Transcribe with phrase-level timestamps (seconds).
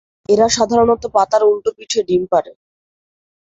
[0.29, 2.51] এরা সাধারণত পাতার উল্টো পিঠে ডিম পাড়ে।